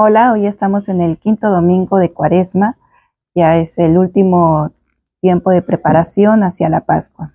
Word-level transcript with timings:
Hola, 0.00 0.30
hoy 0.30 0.46
estamos 0.46 0.88
en 0.88 1.00
el 1.00 1.18
quinto 1.18 1.50
domingo 1.50 1.98
de 1.98 2.12
Cuaresma, 2.12 2.78
ya 3.34 3.56
es 3.56 3.76
el 3.78 3.98
último 3.98 4.70
tiempo 5.20 5.50
de 5.50 5.60
preparación 5.60 6.44
hacia 6.44 6.68
la 6.68 6.82
Pascua. 6.86 7.34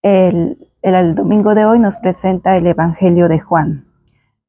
El, 0.00 0.70
el, 0.80 1.14
domingo 1.14 1.54
de 1.54 1.66
hoy 1.66 1.78
nos 1.78 1.98
presenta 1.98 2.56
el 2.56 2.66
Evangelio 2.66 3.28
de 3.28 3.40
Juan. 3.40 3.86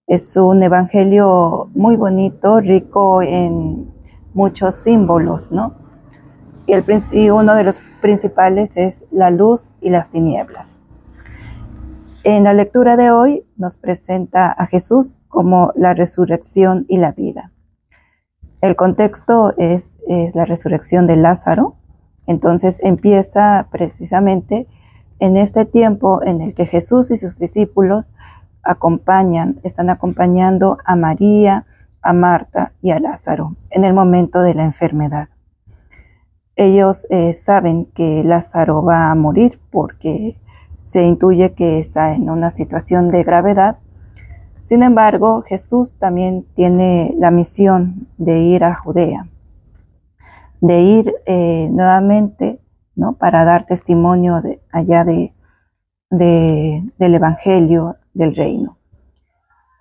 Es 0.07 0.37
un 0.37 0.63
evangelio 0.63 1.69
muy 1.75 1.97
bonito, 1.97 2.61
rico 2.61 3.21
en 3.21 3.93
muchos 4.33 4.75
símbolos, 4.75 5.51
¿no? 5.51 5.75
Y, 6.65 7.29
uno 7.29 7.55
de 7.55 7.63
los 7.65 7.81
principales 7.99 8.77
es 8.77 9.05
la 9.11 9.31
luz 9.31 9.73
y 9.81 9.89
las 9.89 10.07
tinieblas. 10.07 10.77
En 12.27 12.43
la 12.43 12.55
lectura 12.55 12.97
de 12.97 13.11
hoy 13.11 13.45
nos 13.55 13.77
presenta 13.77 14.51
a 14.51 14.65
Jesús 14.65 15.21
como 15.27 15.71
la 15.75 15.93
resurrección 15.93 16.87
y 16.89 16.97
la 16.97 17.11
vida. 17.11 17.51
El 18.61 18.75
contexto 18.75 19.53
es, 19.57 19.99
la 20.33 20.43
resurrección 20.43 21.05
de 21.05 21.17
Lázaro, 21.17 21.75
entonces 22.25 22.81
empieza 22.81 23.67
precisamente 23.71 24.67
en 25.19 25.37
este 25.37 25.65
tiempo 25.65 26.23
en 26.23 26.41
el 26.41 26.55
que 26.55 26.65
Jesús 26.65 27.11
y 27.11 27.17
sus 27.17 27.37
discípulos 27.37 28.11
acompañan, 28.63 29.59
están 29.61 29.91
acompañando 29.91 30.79
a 30.83 30.95
María, 30.95 31.67
a 32.01 32.13
Marta 32.13 32.73
y 32.81 32.89
a 32.89 32.99
Lázaro 32.99 33.55
en 33.69 33.83
el 33.83 33.93
momento 33.93 34.41
de 34.41 34.55
la 34.55 34.63
enfermedad. 34.63 35.29
Ellos 36.55 37.05
eh, 37.11 37.33
saben 37.33 37.85
que 37.85 38.23
Lázaro 38.23 38.81
va 38.81 39.11
a 39.11 39.15
morir 39.15 39.59
porque 39.69 40.39
se 40.85 41.03
intuye 41.03 41.53
que 41.53 41.79
está 41.79 42.13
en 42.13 42.29
una 42.29 42.51
situación 42.51 43.09
de 43.09 43.23
gravedad. 43.23 43.79
Sin 44.61 44.83
embargo, 44.83 45.41
Jesús 45.41 45.95
también 45.97 46.45
tiene 46.53 47.15
la 47.17 47.31
misión 47.31 48.07
de 48.19 48.37
ir 48.37 48.63
a 48.63 48.75
Judea, 48.75 49.27
de 50.61 50.79
ir 50.81 51.15
eh, 51.25 51.69
nuevamente, 51.71 52.61
¿no? 52.95 53.13
Para 53.13 53.45
dar 53.45 53.65
testimonio 53.65 54.43
de, 54.43 54.61
allá 54.71 55.03
de, 55.03 55.33
del 56.11 57.15
Evangelio 57.15 57.95
del 58.13 58.35
Reino. 58.35 58.77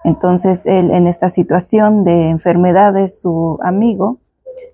Entonces, 0.04 0.64
él 0.64 0.90
en 0.90 1.06
esta 1.06 1.28
situación 1.28 2.02
de 2.04 2.30
enfermedad 2.30 2.94
de 2.94 3.10
su 3.10 3.58
amigo, 3.62 4.20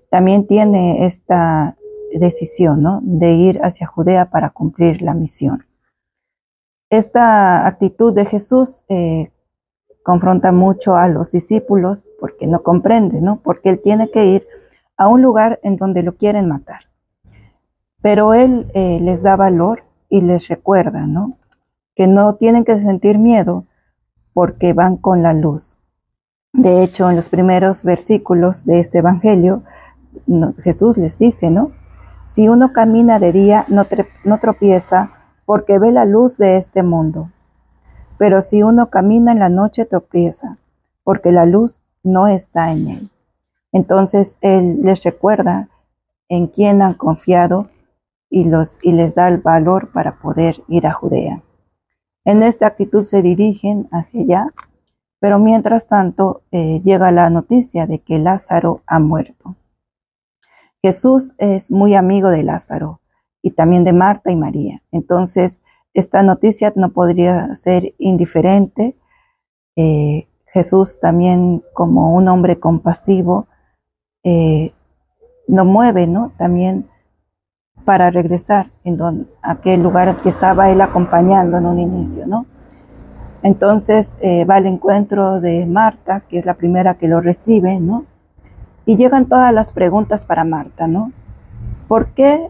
también 0.09 0.47
tiene 0.47 1.05
esta 1.05 1.75
decisión, 2.17 2.81
¿no? 2.81 3.01
De 3.03 3.33
ir 3.33 3.59
hacia 3.63 3.85
Judea 3.85 4.29
para 4.29 4.51
cumplir 4.51 5.01
la 5.01 5.13
misión. 5.13 5.65
Esta 6.91 7.65
actitud 7.67 8.13
de 8.13 8.25
Jesús 8.25 8.83
eh, 8.89 9.31
confronta 10.03 10.51
mucho 10.51 10.97
a 10.97 11.07
los 11.07 11.31
discípulos 11.31 12.05
porque 12.19 12.47
no 12.47 12.63
comprende, 12.63 13.21
¿no? 13.21 13.39
Porque 13.41 13.69
él 13.69 13.79
tiene 13.81 14.11
que 14.11 14.25
ir 14.25 14.45
a 14.97 15.07
un 15.07 15.21
lugar 15.21 15.61
en 15.63 15.77
donde 15.77 16.03
lo 16.03 16.17
quieren 16.17 16.49
matar. 16.49 16.81
Pero 18.01 18.33
él 18.33 18.69
eh, 18.73 18.99
les 19.01 19.23
da 19.23 19.37
valor 19.37 19.85
y 20.09 20.19
les 20.19 20.49
recuerda, 20.49 21.07
¿no? 21.07 21.37
Que 21.95 22.07
no 22.07 22.35
tienen 22.35 22.65
que 22.65 22.77
sentir 22.77 23.17
miedo 23.19 23.63
porque 24.33 24.73
van 24.73 24.97
con 24.97 25.23
la 25.23 25.31
luz. 25.31 25.77
De 26.51 26.83
hecho, 26.83 27.09
en 27.09 27.15
los 27.15 27.29
primeros 27.29 27.85
versículos 27.85 28.65
de 28.65 28.81
este 28.81 28.97
Evangelio, 28.97 29.63
Jesús 30.61 30.97
les 30.97 31.17
dice, 31.17 31.51
¿no? 31.51 31.71
Si 32.25 32.49
uno 32.49 32.73
camina 32.73 33.17
de 33.17 33.31
día, 33.31 33.65
no, 33.69 33.87
no 34.25 34.39
tropieza 34.39 35.20
porque 35.51 35.79
ve 35.79 35.91
la 35.91 36.05
luz 36.05 36.37
de 36.37 36.55
este 36.55 36.81
mundo. 36.81 37.29
Pero 38.17 38.39
si 38.39 38.63
uno 38.63 38.89
camina 38.89 39.33
en 39.33 39.39
la 39.39 39.49
noche 39.49 39.83
tropieza, 39.83 40.57
porque 41.03 41.33
la 41.33 41.45
luz 41.45 41.81
no 42.03 42.27
está 42.27 42.71
en 42.71 42.87
él. 42.87 43.09
Entonces 43.73 44.37
Él 44.39 44.79
les 44.81 45.03
recuerda 45.03 45.67
en 46.29 46.47
quién 46.47 46.81
han 46.81 46.93
confiado 46.93 47.69
y, 48.29 48.45
les 48.45 49.13
da 49.13 49.27
el 49.27 49.39
valor 49.39 49.91
para 49.91 50.21
poder 50.21 50.63
ir 50.69 50.87
a 50.87 50.93
Judea. 50.93 51.43
En 52.23 52.43
esta 52.43 52.67
actitud 52.67 53.03
se 53.03 53.21
dirigen 53.21 53.89
hacia 53.91 54.21
allá, 54.21 54.53
pero 55.19 55.37
mientras 55.37 55.85
tanto 55.87 56.43
eh, 56.51 56.79
llega 56.79 57.11
la 57.11 57.29
noticia 57.29 57.87
de 57.87 57.99
que 57.99 58.19
Lázaro 58.19 58.83
ha 58.87 58.99
muerto. 58.99 59.57
Jesús 60.81 61.33
es 61.39 61.71
muy 61.71 61.95
amigo 61.95 62.29
de 62.29 62.43
Lázaro 62.43 63.00
y 63.41 63.51
también 63.51 63.83
de 63.83 63.93
Marta 63.93 64.31
y 64.31 64.35
María. 64.35 64.81
Entonces, 64.91 65.61
esta 65.93 66.23
noticia 66.23 66.71
no 66.75 66.91
podría 66.91 67.53
ser 67.55 67.93
indiferente. 67.97 68.95
Eh, 69.75 70.27
Jesús 70.47 70.99
también 70.99 71.63
como 71.73 72.13
un 72.13 72.27
hombre 72.27 72.59
compasivo 72.59 73.47
eh, 74.23 74.73
nos 75.47 75.65
mueve, 75.65 76.07
¿no? 76.07 76.33
También 76.37 76.89
para 77.85 78.11
regresar 78.11 78.71
en 78.83 79.27
aquel 79.41 79.81
lugar 79.81 80.17
que 80.21 80.29
estaba 80.29 80.69
él 80.69 80.81
acompañando 80.81 81.57
en 81.57 81.65
un 81.65 81.79
inicio, 81.79 82.27
¿no? 82.27 82.45
Entonces 83.43 84.17
eh, 84.21 84.45
va 84.45 84.55
al 84.55 84.67
encuentro 84.67 85.41
de 85.41 85.65
Marta, 85.65 86.21
que 86.21 86.37
es 86.37 86.45
la 86.45 86.53
primera 86.53 86.95
que 86.95 87.07
lo 87.07 87.21
recibe, 87.21 87.79
¿no? 87.79 88.05
Y 88.85 88.97
llegan 88.97 89.27
todas 89.27 89.53
las 89.53 89.71
preguntas 89.71 90.25
para 90.25 90.43
Marta, 90.43 90.87
¿no? 90.87 91.11
¿Por 91.87 92.13
qué 92.13 92.49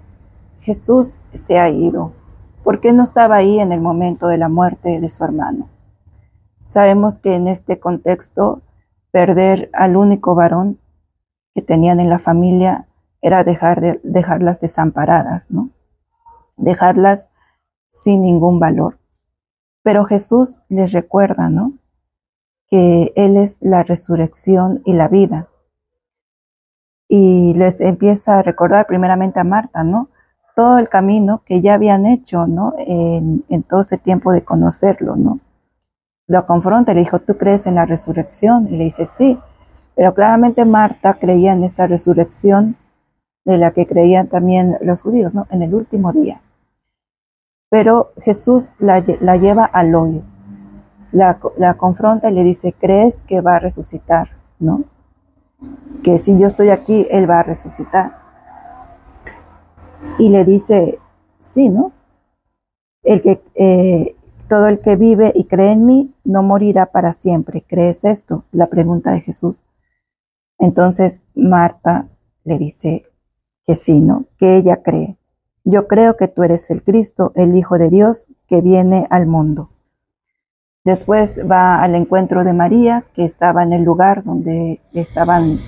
Jesús 0.62 1.22
se 1.34 1.60
ha 1.60 1.70
ido. 1.70 2.14
¿Por 2.64 2.80
qué 2.80 2.94
no 2.94 3.04
estaba 3.04 3.36
ahí 3.36 3.60
en 3.60 3.72
el 3.72 3.82
momento 3.82 4.28
de 4.28 4.38
la 4.38 4.50
muerte 4.50 5.00
de 5.00 5.10
su 5.10 5.24
hermano? 5.24 5.70
Sabemos 6.68 7.20
que 7.20 7.36
en 7.36 7.48
este 7.48 7.80
contexto, 7.80 8.62
perder 9.12 9.70
al 9.74 9.98
único 9.98 10.36
varón 10.36 10.80
que 11.54 11.62
tenían 11.62 12.00
en 12.00 12.10
la 12.10 12.20
familia 12.20 12.88
era 13.22 13.44
dejar 13.44 13.82
de, 13.82 14.00
dejarlas 14.04 14.62
desamparadas, 14.62 15.52
¿no? 15.52 15.72
Dejarlas 16.56 17.28
sin 17.90 18.22
ningún 18.22 18.60
valor. 18.60 19.00
Pero 19.84 20.06
Jesús 20.06 20.60
les 20.70 20.92
recuerda, 20.92 21.50
¿no? 21.50 21.74
Que 22.68 23.12
Él 23.16 23.36
es 23.36 23.58
la 23.60 23.84
resurrección 23.84 24.82
y 24.86 24.94
la 24.94 25.08
vida. 25.08 25.50
Y 27.08 27.54
les 27.56 27.82
empieza 27.82 28.40
a 28.40 28.44
recordar 28.44 28.88
primeramente 28.88 29.40
a 29.40 29.44
Marta, 29.44 29.84
¿no? 29.84 30.10
Todo 30.56 30.78
el 30.78 30.90
camino 30.90 31.42
que 31.46 31.62
ya 31.62 31.74
habían 31.74 32.06
hecho, 32.06 32.48
¿no? 32.48 32.74
En, 32.78 33.44
todo 33.64 33.82
este 33.82 33.98
tiempo 33.98 34.32
de 34.32 34.44
conocerlo, 34.44 35.16
¿no? 35.16 35.40
Lo 36.28 36.46
confronta 36.46 36.92
y 36.92 36.96
le 36.96 37.02
dijo, 37.02 37.20
¿tú 37.20 37.38
crees 37.38 37.68
en 37.68 37.76
la 37.76 37.86
resurrección? 37.86 38.68
Y 38.68 38.78
le 38.78 38.86
dice, 38.86 39.06
sí. 39.06 39.40
Pero 39.96 40.14
claramente 40.14 40.66
Marta 40.66 41.16
creía 41.16 41.54
en 41.54 41.64
esta 41.64 41.88
resurrección 41.88 42.78
de 43.44 43.58
la 43.58 43.72
que 43.72 43.88
creían 43.88 44.28
también 44.28 44.78
los 44.82 45.02
judíos, 45.02 45.36
¿no? 45.36 45.48
En 45.52 45.62
el 45.62 45.74
último 45.74 46.14
día. 46.14 46.42
Pero 47.70 48.12
Jesús 48.22 48.70
la, 48.80 49.00
lleva 49.00 49.66
al 49.66 49.96
hoyo, 49.96 50.22
la, 51.12 51.40
la 51.58 51.74
confronta 51.76 52.30
y 52.30 52.34
le 52.34 52.44
dice, 52.44 52.74
¿crees 52.74 53.24
que 53.24 53.42
va 53.42 53.56
a 53.56 53.60
resucitar? 53.60 54.32
¿No? 54.60 54.84
Que 56.04 56.18
si 56.18 56.38
yo 56.38 56.48
estoy 56.48 56.70
aquí, 56.70 57.08
Él 57.10 57.30
va 57.30 57.40
a 57.40 57.44
resucitar. 57.44 58.21
Y 60.20 60.30
le 60.30 60.46
dice, 60.46 61.00
sí, 61.40 61.70
¿no? 61.70 61.94
El 63.04 63.22
que, 63.22 63.42
eh, 63.56 64.16
todo 64.48 64.68
el 64.68 64.82
que 64.82 64.96
vive 64.96 65.32
y 65.34 65.46
cree 65.46 65.72
en 65.72 65.86
mí 65.86 66.14
no 66.24 66.44
morirá 66.44 66.92
para 66.92 67.14
siempre. 67.14 67.64
¿Crees 67.68 68.04
esto? 68.04 68.46
La 68.52 68.68
pregunta 68.68 69.12
de 69.12 69.22
Jesús. 69.22 69.64
Entonces 70.60 71.22
Marta 71.34 72.10
le 72.44 72.58
dice 72.58 73.06
que 73.66 73.76
sí, 73.76 74.02
¿no? 74.02 74.26
Que 74.38 74.58
ella 74.58 74.84
cree. 74.84 75.18
Yo 75.64 75.88
creo 75.88 76.18
que 76.18 76.28
tú 76.28 76.44
eres 76.44 76.70
el 76.70 76.84
Cristo, 76.84 77.32
el 77.36 77.56
Hijo 77.56 77.78
de 77.78 77.90
Dios, 77.90 78.28
que 78.48 78.62
viene 78.62 79.08
al 79.10 79.28
mundo. 79.28 79.70
Después 80.84 81.40
va 81.50 81.82
al 81.82 81.94
encuentro 81.94 82.44
de 82.44 82.54
María, 82.54 83.06
que 83.14 83.24
estaba 83.24 83.62
en 83.62 83.72
el 83.72 83.84
lugar 83.84 84.24
donde 84.24 84.82
estaban 84.94 85.60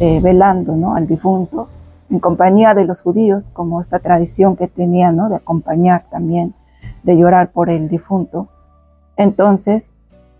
eh, 0.00 0.20
velando 0.20 0.74
¿no? 0.74 0.96
al 0.96 1.06
difunto, 1.06 1.68
en 2.10 2.18
compañía 2.20 2.74
de 2.74 2.84
los 2.84 3.02
judíos, 3.02 3.50
como 3.50 3.80
esta 3.80 3.98
tradición 3.98 4.56
que 4.56 4.68
tenían, 4.68 5.16
¿no? 5.16 5.28
De 5.28 5.36
acompañar 5.36 6.06
también, 6.10 6.54
de 7.02 7.16
llorar 7.16 7.52
por 7.52 7.70
el 7.70 7.88
difunto. 7.88 8.48
Entonces, 9.16 9.94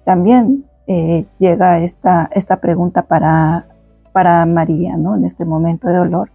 también 0.05 0.65
eh, 0.87 1.27
llega 1.39 1.79
esta, 1.79 2.29
esta 2.33 2.61
pregunta 2.61 3.03
para, 3.03 3.69
para 4.13 4.45
María, 4.47 4.97
¿no? 4.97 5.17
En 5.17 5.25
este 5.25 5.45
momento 5.45 5.89
de 5.89 5.97
dolor, 5.97 6.31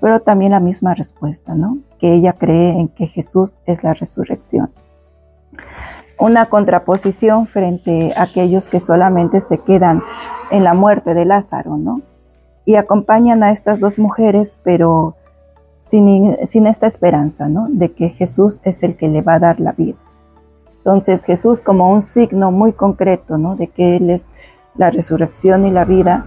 pero 0.00 0.20
también 0.20 0.52
la 0.52 0.60
misma 0.60 0.94
respuesta, 0.94 1.54
¿no? 1.54 1.78
Que 1.98 2.14
ella 2.14 2.34
cree 2.34 2.78
en 2.78 2.88
que 2.88 3.06
Jesús 3.06 3.58
es 3.66 3.82
la 3.82 3.94
resurrección. 3.94 4.70
Una 6.18 6.46
contraposición 6.46 7.46
frente 7.46 8.12
a 8.14 8.22
aquellos 8.22 8.68
que 8.68 8.78
solamente 8.78 9.40
se 9.40 9.58
quedan 9.58 10.02
en 10.50 10.64
la 10.64 10.74
muerte 10.74 11.14
de 11.14 11.24
Lázaro, 11.24 11.76
¿no? 11.76 12.02
Y 12.64 12.74
acompañan 12.76 13.42
a 13.42 13.50
estas 13.50 13.80
dos 13.80 13.98
mujeres, 13.98 14.58
pero 14.62 15.16
sin, 15.78 16.36
sin 16.46 16.66
esta 16.66 16.86
esperanza, 16.86 17.48
¿no? 17.48 17.68
De 17.70 17.92
que 17.92 18.10
Jesús 18.10 18.60
es 18.64 18.82
el 18.82 18.96
que 18.96 19.08
le 19.08 19.22
va 19.22 19.34
a 19.34 19.40
dar 19.40 19.60
la 19.60 19.72
vida. 19.72 19.98
Entonces 20.78 21.24
Jesús 21.24 21.60
como 21.60 21.92
un 21.92 22.00
signo 22.00 22.52
muy 22.52 22.72
concreto, 22.72 23.38
¿no? 23.38 23.56
De 23.56 23.68
que 23.68 23.96
Él 23.96 24.10
es 24.10 24.26
la 24.76 24.90
resurrección 24.90 25.64
y 25.64 25.70
la 25.70 25.84
vida, 25.84 26.26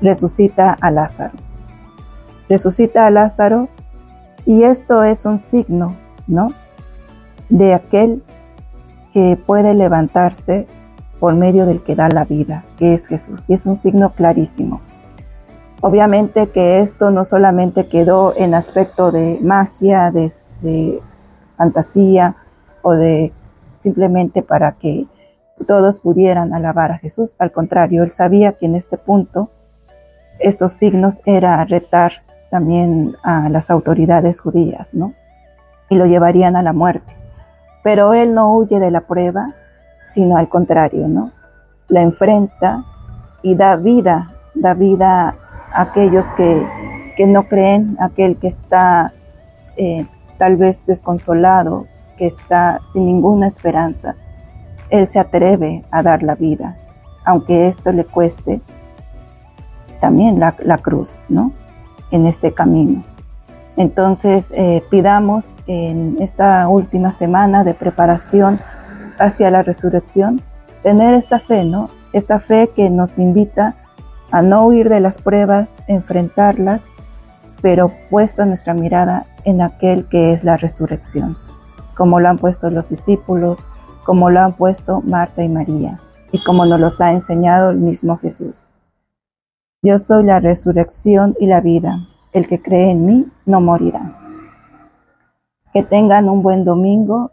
resucita 0.00 0.76
a 0.80 0.90
Lázaro. 0.90 1.34
Resucita 2.48 3.06
a 3.06 3.10
Lázaro 3.10 3.68
y 4.44 4.64
esto 4.64 5.02
es 5.02 5.24
un 5.24 5.38
signo, 5.38 5.96
¿no? 6.26 6.52
De 7.48 7.74
aquel 7.74 8.22
que 9.12 9.36
puede 9.36 9.74
levantarse 9.74 10.66
por 11.22 11.36
medio 11.36 11.66
del 11.66 11.84
que 11.84 11.94
da 11.94 12.08
la 12.08 12.24
vida, 12.24 12.64
que 12.76 12.94
es 12.94 13.06
Jesús. 13.06 13.44
Y 13.46 13.54
es 13.54 13.64
un 13.64 13.76
signo 13.76 14.12
clarísimo. 14.12 14.80
Obviamente 15.80 16.48
que 16.48 16.80
esto 16.80 17.12
no 17.12 17.22
solamente 17.22 17.86
quedó 17.86 18.34
en 18.36 18.54
aspecto 18.54 19.12
de 19.12 19.38
magia, 19.40 20.10
de, 20.10 20.32
de 20.62 21.00
fantasía 21.56 22.34
o 22.82 22.94
de 22.94 23.32
simplemente 23.78 24.42
para 24.42 24.72
que 24.72 25.06
todos 25.64 26.00
pudieran 26.00 26.54
alabar 26.54 26.90
a 26.90 26.98
Jesús. 26.98 27.36
Al 27.38 27.52
contrario, 27.52 28.02
él 28.02 28.10
sabía 28.10 28.54
que 28.54 28.66
en 28.66 28.74
este 28.74 28.98
punto 28.98 29.48
estos 30.40 30.72
signos 30.72 31.20
era 31.24 31.64
retar 31.66 32.24
también 32.50 33.14
a 33.22 33.48
las 33.48 33.70
autoridades 33.70 34.40
judías, 34.40 34.92
¿no? 34.92 35.14
Y 35.88 35.94
lo 35.94 36.06
llevarían 36.06 36.56
a 36.56 36.64
la 36.64 36.72
muerte. 36.72 37.16
Pero 37.84 38.12
él 38.12 38.34
no 38.34 38.56
huye 38.56 38.80
de 38.80 38.90
la 38.90 39.02
prueba, 39.02 39.54
sino 40.12 40.36
al 40.36 40.48
contrario, 40.48 41.08
¿no? 41.08 41.32
La 41.88 42.02
enfrenta 42.02 42.84
y 43.42 43.54
da 43.54 43.76
vida, 43.76 44.34
da 44.54 44.74
vida 44.74 45.36
a 45.72 45.82
aquellos 45.82 46.32
que, 46.34 46.66
que 47.16 47.26
no 47.26 47.48
creen, 47.48 47.96
aquel 48.00 48.36
que 48.36 48.48
está 48.48 49.12
eh, 49.76 50.06
tal 50.38 50.56
vez 50.56 50.86
desconsolado, 50.86 51.86
que 52.16 52.26
está 52.26 52.80
sin 52.84 53.06
ninguna 53.06 53.46
esperanza. 53.46 54.16
Él 54.90 55.06
se 55.06 55.18
atreve 55.18 55.84
a 55.90 56.02
dar 56.02 56.22
la 56.22 56.34
vida, 56.34 56.76
aunque 57.24 57.68
esto 57.68 57.92
le 57.92 58.04
cueste 58.04 58.60
también 60.00 60.40
la, 60.40 60.54
la 60.58 60.78
cruz, 60.78 61.20
¿no? 61.28 61.52
En 62.10 62.26
este 62.26 62.52
camino. 62.52 63.04
Entonces, 63.76 64.52
eh, 64.54 64.82
pidamos 64.90 65.56
en 65.66 66.16
esta 66.20 66.68
última 66.68 67.10
semana 67.10 67.64
de 67.64 67.72
preparación 67.72 68.60
hacia 69.18 69.50
la 69.50 69.62
resurrección, 69.62 70.42
tener 70.82 71.14
esta 71.14 71.38
fe, 71.38 71.64
¿no? 71.64 71.90
Esta 72.12 72.38
fe 72.38 72.70
que 72.74 72.90
nos 72.90 73.18
invita 73.18 73.76
a 74.30 74.42
no 74.42 74.66
huir 74.66 74.88
de 74.88 75.00
las 75.00 75.18
pruebas, 75.18 75.82
enfrentarlas, 75.86 76.88
pero 77.60 77.92
puesta 78.10 78.46
nuestra 78.46 78.74
mirada 78.74 79.26
en 79.44 79.62
aquel 79.62 80.06
que 80.08 80.32
es 80.32 80.44
la 80.44 80.56
resurrección, 80.56 81.36
como 81.96 82.20
lo 82.20 82.28
han 82.28 82.38
puesto 82.38 82.70
los 82.70 82.88
discípulos, 82.88 83.64
como 84.04 84.30
lo 84.30 84.40
han 84.40 84.54
puesto 84.54 85.00
Marta 85.02 85.42
y 85.42 85.48
María, 85.48 86.00
y 86.32 86.42
como 86.42 86.66
nos 86.66 86.80
los 86.80 87.00
ha 87.00 87.12
enseñado 87.12 87.70
el 87.70 87.78
mismo 87.78 88.18
Jesús. 88.18 88.62
Yo 89.82 89.98
soy 89.98 90.24
la 90.24 90.38
resurrección 90.38 91.36
y 91.40 91.46
la 91.46 91.60
vida. 91.60 92.06
El 92.32 92.46
que 92.46 92.62
cree 92.62 92.92
en 92.92 93.04
mí 93.04 93.26
no 93.46 93.60
morirá. 93.60 94.16
Que 95.74 95.82
tengan 95.82 96.28
un 96.28 96.42
buen 96.42 96.64
domingo 96.64 97.32